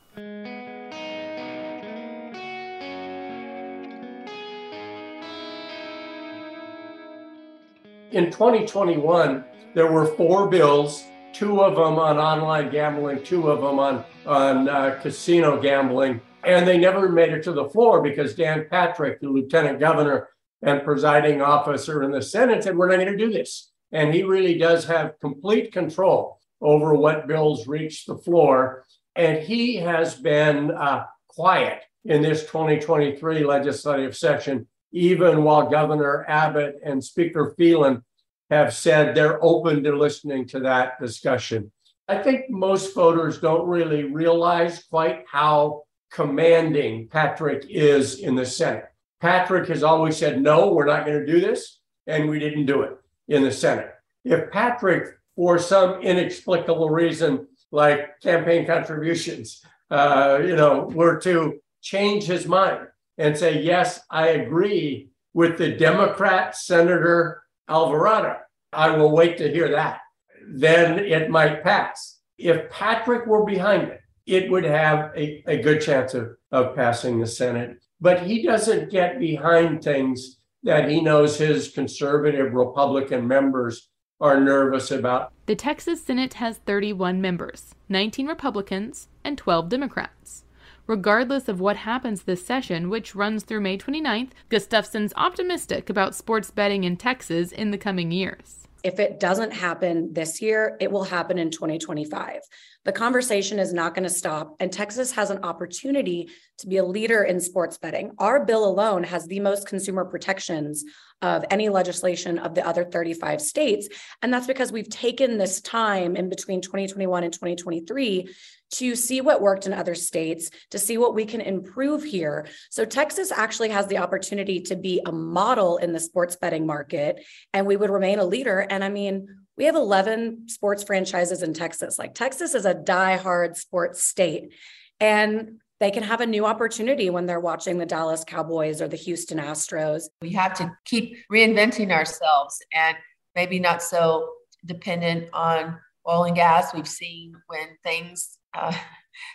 In 8.10 8.30
2021, 8.30 9.44
there 9.74 9.90
were 9.90 10.06
four 10.06 10.48
bills, 10.48 11.04
two 11.32 11.60
of 11.62 11.74
them 11.74 11.98
on 11.98 12.18
online 12.18 12.70
gambling, 12.70 13.22
two 13.24 13.50
of 13.50 13.60
them 13.60 13.78
on, 13.78 14.04
on 14.24 14.68
uh, 14.68 14.98
casino 15.02 15.60
gambling, 15.60 16.20
and 16.44 16.66
they 16.66 16.78
never 16.78 17.08
made 17.08 17.32
it 17.32 17.42
to 17.42 17.52
the 17.52 17.68
floor 17.70 18.02
because 18.02 18.34
Dan 18.34 18.66
Patrick, 18.70 19.20
the 19.20 19.28
lieutenant 19.28 19.80
governor 19.80 20.28
and 20.62 20.84
presiding 20.84 21.42
officer 21.42 22.02
in 22.04 22.12
the 22.12 22.22
Senate, 22.22 22.62
said, 22.62 22.76
We're 22.76 22.88
not 22.88 22.96
going 22.96 23.16
to 23.16 23.16
do 23.16 23.32
this 23.32 23.72
and 23.94 24.12
he 24.12 24.24
really 24.24 24.58
does 24.58 24.84
have 24.86 25.20
complete 25.20 25.72
control 25.72 26.40
over 26.60 26.94
what 26.94 27.28
bills 27.28 27.68
reach 27.68 28.04
the 28.04 28.18
floor. 28.18 28.84
And 29.14 29.38
he 29.38 29.76
has 29.76 30.16
been 30.16 30.72
uh, 30.72 31.04
quiet 31.28 31.84
in 32.04 32.20
this 32.20 32.42
2023 32.42 33.44
legislative 33.44 34.16
session, 34.16 34.66
even 34.92 35.44
while 35.44 35.70
Governor 35.70 36.26
Abbott 36.28 36.80
and 36.84 37.02
Speaker 37.02 37.54
Phelan 37.56 38.04
have 38.50 38.74
said 38.74 39.14
they're 39.14 39.42
open 39.42 39.84
to 39.84 39.96
listening 39.96 40.48
to 40.48 40.60
that 40.60 41.00
discussion. 41.00 41.70
I 42.08 42.18
think 42.18 42.50
most 42.50 42.94
voters 42.94 43.38
don't 43.38 43.68
really 43.68 44.04
realize 44.04 44.82
quite 44.90 45.24
how 45.30 45.84
commanding 46.10 47.08
Patrick 47.08 47.64
is 47.70 48.18
in 48.18 48.34
the 48.34 48.44
Senate. 48.44 48.86
Patrick 49.20 49.68
has 49.68 49.84
always 49.84 50.16
said, 50.16 50.42
no, 50.42 50.72
we're 50.72 50.84
not 50.84 51.06
going 51.06 51.24
to 51.24 51.32
do 51.32 51.40
this. 51.40 51.78
And 52.06 52.28
we 52.28 52.38
didn't 52.38 52.66
do 52.66 52.82
it 52.82 52.98
in 53.28 53.42
the 53.42 53.52
Senate. 53.52 53.90
If 54.24 54.50
Patrick, 54.50 55.16
for 55.36 55.58
some 55.58 56.00
inexplicable 56.00 56.90
reason, 56.90 57.48
like 57.70 58.20
campaign 58.20 58.66
contributions, 58.66 59.62
uh, 59.90 60.40
you 60.42 60.56
know, 60.56 60.90
were 60.94 61.18
to 61.20 61.60
change 61.82 62.24
his 62.24 62.46
mind 62.46 62.86
and 63.18 63.36
say, 63.36 63.60
yes, 63.60 64.00
I 64.10 64.28
agree 64.28 65.10
with 65.34 65.58
the 65.58 65.72
Democrat 65.72 66.56
Senator 66.56 67.42
Alvarado, 67.68 68.36
I 68.72 68.90
will 68.96 69.10
wait 69.10 69.38
to 69.38 69.50
hear 69.50 69.70
that. 69.70 70.00
Then 70.46 70.98
it 70.98 71.30
might 71.30 71.62
pass. 71.62 72.20
If 72.38 72.70
Patrick 72.70 73.26
were 73.26 73.44
behind 73.44 73.88
it, 73.88 74.00
it 74.26 74.50
would 74.50 74.64
have 74.64 75.12
a, 75.16 75.42
a 75.46 75.58
good 75.58 75.80
chance 75.80 76.14
of, 76.14 76.30
of 76.50 76.74
passing 76.74 77.20
the 77.20 77.26
Senate. 77.26 77.78
But 78.00 78.22
he 78.22 78.42
doesn't 78.42 78.90
get 78.90 79.18
behind 79.18 79.82
things 79.82 80.38
that 80.64 80.88
he 80.88 81.00
knows 81.00 81.38
his 81.38 81.68
conservative 81.68 82.54
Republican 82.54 83.28
members 83.28 83.88
are 84.20 84.40
nervous 84.40 84.90
about. 84.90 85.32
The 85.46 85.54
Texas 85.54 86.02
Senate 86.02 86.34
has 86.34 86.58
31 86.58 87.20
members, 87.20 87.74
19 87.88 88.26
Republicans, 88.26 89.08
and 89.22 89.36
12 89.36 89.68
Democrats. 89.68 90.44
Regardless 90.86 91.48
of 91.48 91.60
what 91.60 91.76
happens 91.76 92.22
this 92.22 92.44
session, 92.44 92.90
which 92.90 93.14
runs 93.14 93.42
through 93.42 93.60
May 93.60 93.78
29th, 93.78 94.30
Gustafson's 94.50 95.14
optimistic 95.16 95.88
about 95.88 96.14
sports 96.14 96.50
betting 96.50 96.84
in 96.84 96.96
Texas 96.96 97.52
in 97.52 97.70
the 97.70 97.78
coming 97.78 98.10
years. 98.10 98.68
If 98.84 99.00
it 99.00 99.18
doesn't 99.18 99.54
happen 99.54 100.12
this 100.12 100.42
year, 100.42 100.76
it 100.78 100.92
will 100.92 101.04
happen 101.04 101.38
in 101.38 101.50
2025. 101.50 102.40
The 102.84 102.92
conversation 102.92 103.58
is 103.58 103.72
not 103.72 103.94
going 103.94 104.04
to 104.04 104.10
stop, 104.10 104.56
and 104.60 104.70
Texas 104.70 105.10
has 105.12 105.30
an 105.30 105.42
opportunity 105.42 106.28
to 106.58 106.66
be 106.66 106.76
a 106.76 106.84
leader 106.84 107.24
in 107.24 107.40
sports 107.40 107.78
betting. 107.78 108.12
Our 108.18 108.44
bill 108.44 108.66
alone 108.66 109.02
has 109.04 109.26
the 109.26 109.40
most 109.40 109.66
consumer 109.66 110.04
protections 110.04 110.84
of 111.22 111.46
any 111.50 111.70
legislation 111.70 112.38
of 112.38 112.54
the 112.54 112.66
other 112.66 112.84
35 112.84 113.40
states. 113.40 113.88
And 114.20 114.30
that's 114.30 114.46
because 114.46 114.70
we've 114.70 114.90
taken 114.90 115.38
this 115.38 115.62
time 115.62 116.14
in 116.14 116.28
between 116.28 116.60
2021 116.60 117.24
and 117.24 117.32
2023 117.32 118.28
to 118.74 118.96
see 118.96 119.20
what 119.20 119.40
worked 119.40 119.66
in 119.66 119.72
other 119.72 119.94
states, 119.94 120.50
to 120.70 120.78
see 120.78 120.98
what 120.98 121.14
we 121.14 121.24
can 121.24 121.40
improve 121.40 122.02
here. 122.02 122.46
So 122.70 122.84
Texas 122.84 123.30
actually 123.30 123.70
has 123.70 123.86
the 123.86 123.98
opportunity 123.98 124.60
to 124.62 124.76
be 124.76 125.00
a 125.06 125.12
model 125.12 125.76
in 125.76 125.92
the 125.92 126.00
sports 126.00 126.36
betting 126.36 126.66
market, 126.66 127.24
and 127.52 127.66
we 127.66 127.76
would 127.76 127.90
remain 127.90 128.18
a 128.18 128.24
leader. 128.24 128.60
And 128.60 128.82
I 128.82 128.88
mean, 128.88 129.28
we 129.56 129.64
have 129.64 129.76
11 129.76 130.48
sports 130.48 130.82
franchises 130.82 131.42
in 131.42 131.54
Texas. 131.54 131.98
Like 131.98 132.14
Texas 132.14 132.54
is 132.54 132.64
a 132.64 132.74
die-hard 132.74 133.56
sports 133.56 134.02
state. 134.02 134.52
And 134.98 135.60
they 135.80 135.90
can 135.90 136.02
have 136.02 136.20
a 136.20 136.26
new 136.26 136.46
opportunity 136.46 137.10
when 137.10 137.26
they're 137.26 137.40
watching 137.40 137.78
the 137.78 137.86
Dallas 137.86 138.24
Cowboys 138.26 138.80
or 138.80 138.88
the 138.88 138.96
Houston 138.96 139.38
Astros. 139.38 140.04
We 140.22 140.32
have 140.32 140.54
to 140.54 140.72
keep 140.84 141.18
reinventing 141.30 141.92
ourselves 141.92 142.58
and 142.72 142.96
maybe 143.34 143.58
not 143.58 143.82
so 143.82 144.30
dependent 144.64 145.28
on 145.32 145.78
oil 146.08 146.24
and 146.24 146.36
gas. 146.36 146.72
We've 146.74 146.88
seen 146.88 147.34
when 147.48 147.76
things 147.82 148.38
uh, 148.54 148.76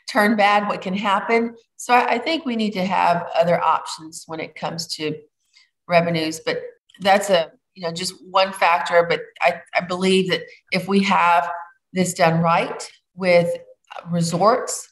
turn 0.09 0.35
bad, 0.35 0.67
what 0.67 0.81
can 0.81 0.93
happen. 0.93 1.55
So 1.77 1.93
I, 1.93 2.13
I 2.13 2.17
think 2.17 2.45
we 2.45 2.55
need 2.55 2.73
to 2.73 2.85
have 2.85 3.27
other 3.35 3.61
options 3.61 4.23
when 4.27 4.39
it 4.39 4.55
comes 4.55 4.87
to 4.95 5.15
revenues. 5.87 6.39
But 6.39 6.61
that's 7.01 7.29
a 7.29 7.51
you 7.75 7.83
know 7.83 7.91
just 7.91 8.13
one 8.29 8.51
factor. 8.51 9.05
But 9.07 9.21
I, 9.41 9.61
I 9.75 9.81
believe 9.81 10.29
that 10.29 10.41
if 10.71 10.87
we 10.87 11.03
have 11.03 11.49
this 11.93 12.13
done 12.13 12.41
right 12.41 12.89
with 13.15 13.49
resorts 14.09 14.87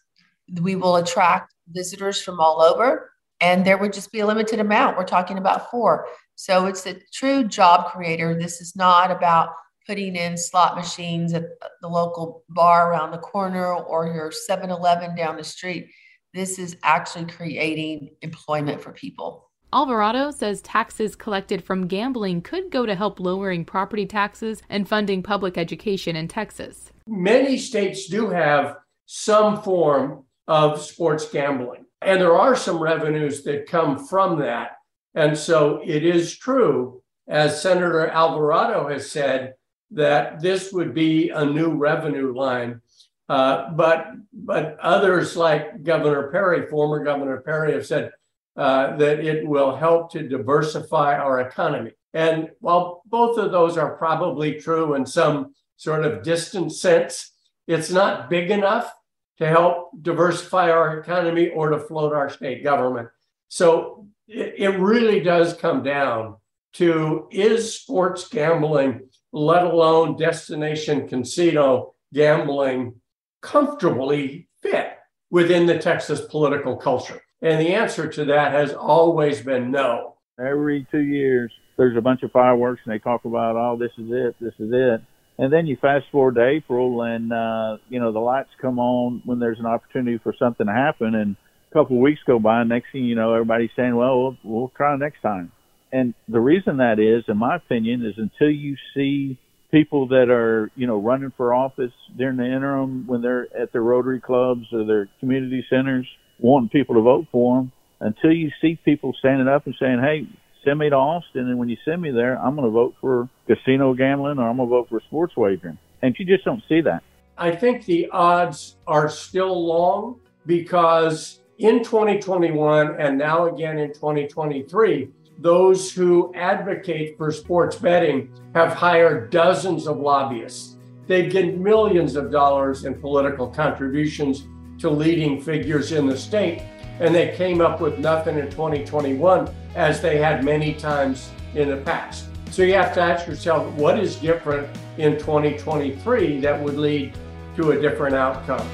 we 0.61 0.75
will 0.75 0.97
attract 0.97 1.53
visitors 1.69 2.21
from 2.21 2.39
all 2.39 2.61
over 2.61 3.11
and 3.41 3.65
there 3.65 3.77
would 3.77 3.93
just 3.93 4.11
be 4.11 4.19
a 4.19 4.25
limited 4.25 4.59
amount 4.59 4.97
we're 4.97 5.03
talking 5.03 5.37
about 5.37 5.69
four 5.69 6.07
so 6.35 6.65
it's 6.65 6.85
a 6.85 6.99
true 7.13 7.43
job 7.43 7.91
creator 7.91 8.37
this 8.37 8.61
is 8.61 8.75
not 8.75 9.11
about 9.11 9.49
putting 9.87 10.15
in 10.15 10.37
slot 10.37 10.75
machines 10.75 11.33
at 11.33 11.45
the 11.81 11.87
local 11.87 12.43
bar 12.49 12.91
around 12.91 13.11
the 13.11 13.17
corner 13.17 13.73
or 13.73 14.07
your 14.07 14.31
7-eleven 14.31 15.15
down 15.15 15.37
the 15.37 15.43
street 15.43 15.89
this 16.33 16.59
is 16.59 16.77
actually 16.83 17.25
creating 17.25 18.09
employment 18.21 18.81
for 18.81 18.91
people 18.91 19.47
Alvarado 19.73 20.31
says 20.31 20.61
taxes 20.61 21.15
collected 21.15 21.61
from 21.61 21.87
gambling 21.87 22.41
could 22.41 22.71
go 22.71 22.85
to 22.85 22.95
help 22.95 23.19
lowering 23.19 23.65
property 23.65 24.05
taxes 24.05 24.61
and 24.69 24.87
funding 24.87 25.21
public 25.21 25.57
education 25.57 26.15
in 26.15 26.29
Texas. 26.29 26.91
Many 27.05 27.57
states 27.57 28.07
do 28.07 28.29
have 28.29 28.77
some 29.07 29.61
form 29.61 30.23
of 30.47 30.81
sports 30.81 31.29
gambling, 31.29 31.85
and 32.01 32.21
there 32.21 32.37
are 32.37 32.55
some 32.55 32.79
revenues 32.79 33.43
that 33.43 33.67
come 33.67 34.07
from 34.07 34.39
that. 34.39 34.77
And 35.15 35.37
so 35.37 35.81
it 35.83 36.05
is 36.05 36.37
true, 36.37 37.01
as 37.27 37.61
Senator 37.61 38.07
Alvarado 38.07 38.87
has 38.87 39.11
said, 39.11 39.53
that 39.91 40.41
this 40.41 40.71
would 40.73 40.93
be 40.93 41.29
a 41.29 41.45
new 41.45 41.71
revenue 41.75 42.33
line. 42.33 42.81
Uh, 43.29 43.71
but 43.71 44.13
but 44.31 44.77
others 44.79 45.35
like 45.35 45.83
Governor 45.83 46.31
Perry, 46.31 46.67
former 46.67 47.03
Governor 47.03 47.41
Perry, 47.41 47.73
have 47.73 47.85
said 47.85 48.11
uh, 48.55 48.95
that 48.97 49.19
it 49.19 49.45
will 49.45 49.75
help 49.75 50.11
to 50.13 50.27
diversify 50.27 51.17
our 51.17 51.41
economy. 51.41 51.91
And 52.13 52.49
while 52.59 53.03
both 53.05 53.37
of 53.37 53.51
those 53.51 53.77
are 53.77 53.97
probably 53.97 54.59
true 54.59 54.95
in 54.95 55.05
some 55.05 55.53
sort 55.75 56.05
of 56.05 56.23
distant 56.23 56.71
sense, 56.71 57.33
it's 57.67 57.91
not 57.91 58.29
big 58.29 58.49
enough 58.49 58.91
to 59.37 59.47
help 59.47 59.91
diversify 60.01 60.71
our 60.71 60.97
economy 60.99 61.49
or 61.49 61.69
to 61.69 61.79
float 61.79 62.13
our 62.13 62.29
state 62.29 62.63
government. 62.63 63.09
So 63.49 64.07
it, 64.27 64.55
it 64.57 64.79
really 64.79 65.19
does 65.19 65.53
come 65.53 65.83
down 65.83 66.37
to 66.73 67.27
is 67.31 67.79
sports 67.79 68.27
gambling, 68.27 69.09
let 69.31 69.63
alone 69.63 70.17
destination 70.17 71.07
casino 71.07 71.93
gambling, 72.13 72.95
comfortably 73.41 74.47
fit 74.61 74.97
within 75.29 75.65
the 75.65 75.77
Texas 75.77 76.21
political 76.21 76.77
culture? 76.77 77.21
And 77.41 77.59
the 77.59 77.73
answer 77.73 78.07
to 78.07 78.25
that 78.25 78.51
has 78.51 78.73
always 78.73 79.41
been 79.41 79.71
no. 79.71 80.15
Every 80.39 80.87
two 80.91 81.03
years, 81.03 81.51
there's 81.77 81.97
a 81.97 82.01
bunch 82.01 82.23
of 82.23 82.31
fireworks, 82.31 82.81
and 82.85 82.93
they 82.93 82.99
talk 82.99 83.25
about, 83.25 83.55
oh, 83.55 83.77
this 83.77 83.91
is 83.97 84.09
it, 84.11 84.35
this 84.39 84.53
is 84.59 84.71
it. 84.73 85.01
And 85.39 85.53
then 85.53 85.67
you 85.67 85.77
fast 85.79 86.05
forward 86.11 86.35
to 86.35 86.47
April, 86.47 87.03
and 87.03 87.31
uh, 87.31 87.77
you 87.89 87.99
know 87.99 88.11
the 88.11 88.19
lights 88.19 88.49
come 88.59 88.79
on 88.79 89.21
when 89.23 89.39
there's 89.39 89.59
an 89.59 89.67
opportunity 89.67 90.17
for 90.17 90.33
something 90.37 90.65
to 90.65 90.73
happen. 90.73 91.13
And 91.13 91.35
a 91.69 91.73
couple 91.73 91.97
of 91.97 92.01
weeks 92.01 92.21
go 92.25 92.39
by, 92.39 92.61
and 92.61 92.69
next 92.69 92.87
thing 92.91 93.03
you 93.05 93.13
know, 93.13 93.33
everybody's 93.33 93.69
saying, 93.75 93.95
"Well, 93.95 94.19
we'll, 94.19 94.37
we'll 94.43 94.71
try 94.75 94.95
next 94.97 95.21
time." 95.21 95.51
And 95.91 96.13
the 96.27 96.39
reason 96.39 96.77
that 96.77 96.99
is, 96.99 97.23
in 97.27 97.37
my 97.37 97.55
opinion, 97.55 98.05
is 98.05 98.15
until 98.17 98.49
you 98.49 98.75
see 98.93 99.37
people 99.71 100.07
that 100.07 100.29
are, 100.29 100.71
you 100.75 100.87
know, 100.87 100.97
running 100.97 101.31
for 101.35 101.53
office 101.53 101.91
during 102.17 102.37
the 102.37 102.45
interim 102.45 103.05
when 103.07 103.21
they're 103.21 103.47
at 103.57 103.71
their 103.71 103.81
Rotary 103.81 104.19
clubs 104.19 104.65
or 104.71 104.85
their 104.85 105.09
community 105.19 105.65
centers, 105.69 106.07
wanting 106.39 106.69
people 106.69 106.95
to 106.95 107.01
vote 107.01 107.27
for 107.31 107.57
them 107.57 107.71
until 107.99 108.31
you 108.31 108.51
see 108.61 108.77
people 108.85 109.13
standing 109.19 109.47
up 109.47 109.65
and 109.65 109.75
saying, 109.79 109.99
"Hey, 109.99 110.27
send 110.63 110.79
me 110.79 110.89
to 110.89 110.95
Austin, 110.95 111.47
and 111.47 111.57
when 111.57 111.69
you 111.69 111.77
send 111.83 112.01
me 112.01 112.11
there, 112.11 112.37
I'm 112.39 112.55
going 112.55 112.67
to 112.67 112.71
vote 112.71 112.95
for 113.01 113.29
casino 113.47 113.93
gambling 113.93 114.39
or 114.39 114.47
I'm 114.49 114.57
going 114.57 114.69
to 114.69 114.75
vote 114.75 114.89
for 114.89 114.99
sports 115.01 115.35
wagering." 115.35 115.77
And 116.01 116.15
you 116.19 116.25
just 116.25 116.45
don't 116.45 116.63
see 116.69 116.81
that. 116.81 117.03
I 117.37 117.51
think 117.51 117.85
the 117.85 118.09
odds 118.09 118.75
are 118.87 119.09
still 119.09 119.65
long 119.65 120.19
because 120.45 121.39
in 121.57 121.83
2021 121.83 122.95
and 122.99 123.17
now 123.17 123.47
again 123.47 123.79
in 123.79 123.93
2023, 123.93 125.09
those 125.37 125.91
who 125.91 126.33
advocate 126.33 127.17
for 127.17 127.31
sports 127.31 127.75
betting 127.75 128.29
have 128.55 128.73
hired 128.73 129.29
dozens 129.29 129.87
of 129.87 129.97
lobbyists. 129.97 130.77
They 131.05 131.27
get 131.27 131.57
millions 131.57 132.15
of 132.15 132.31
dollars 132.31 132.85
in 132.85 132.99
political 132.99 133.47
contributions 133.47 134.47
to 134.79 134.89
leading 134.89 135.41
figures 135.41 135.91
in 135.91 136.07
the 136.07 136.17
state. 136.17 136.61
And 136.99 137.13
they 137.13 137.35
came 137.35 137.61
up 137.61 137.79
with 137.79 137.99
nothing 137.99 138.39
in 138.39 138.49
2021 138.49 139.49
as 139.75 140.01
they 140.01 140.17
had 140.17 140.43
many 140.43 140.73
times 140.73 141.29
in 141.53 141.69
the 141.69 141.77
past. 141.77 142.25
So 142.51 142.63
you 142.63 142.73
have 142.73 142.93
to 142.95 143.01
ask 143.01 143.27
yourself 143.27 143.71
what 143.75 143.99
is 143.99 144.15
different 144.15 144.67
in 144.97 145.17
2023 145.19 146.39
that 146.41 146.59
would 146.61 146.77
lead 146.77 147.13
to 147.55 147.71
a 147.71 147.81
different 147.81 148.15
outcome. 148.15 148.67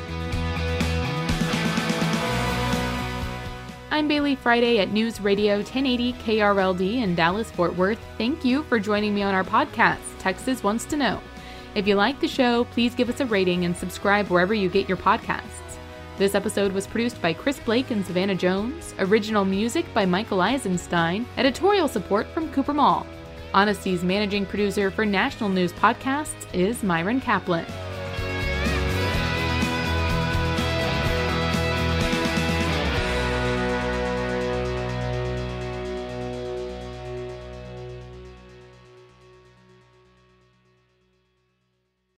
I'm 3.93 4.07
Bailey 4.07 4.33
Friday 4.33 4.79
at 4.79 4.91
News 4.91 5.21
Radio 5.21 5.57
1080 5.57 6.13
KRLD 6.13 7.03
in 7.03 7.13
Dallas, 7.13 7.51
Fort 7.51 7.75
Worth. 7.75 7.99
Thank 8.17 8.43
you 8.43 8.63
for 8.63 8.79
joining 8.79 9.13
me 9.13 9.21
on 9.21 9.35
our 9.35 9.43
podcast, 9.43 9.99
Texas 10.17 10.63
Wants 10.63 10.85
to 10.85 10.97
Know. 10.97 11.21
If 11.75 11.85
you 11.85 11.93
like 11.93 12.19
the 12.19 12.27
show, 12.27 12.63
please 12.63 12.95
give 12.95 13.07
us 13.07 13.19
a 13.19 13.27
rating 13.27 13.65
and 13.65 13.77
subscribe 13.77 14.29
wherever 14.29 14.55
you 14.55 14.67
get 14.67 14.89
your 14.89 14.97
podcasts. 14.97 15.77
This 16.17 16.33
episode 16.33 16.71
was 16.71 16.87
produced 16.87 17.21
by 17.21 17.33
Chris 17.33 17.59
Blake 17.59 17.91
and 17.91 18.03
Savannah 18.03 18.33
Jones, 18.33 18.95
original 18.97 19.45
music 19.45 19.85
by 19.93 20.07
Michael 20.07 20.41
Eisenstein, 20.41 21.27
editorial 21.37 21.87
support 21.87 22.25
from 22.29 22.51
Cooper 22.51 22.73
Mall. 22.73 23.05
Audacy's 23.53 24.03
managing 24.03 24.47
producer 24.47 24.89
for 24.89 25.05
National 25.05 25.49
News 25.49 25.71
Podcasts 25.71 26.51
is 26.51 26.81
Myron 26.81 27.21
Kaplan. 27.21 27.67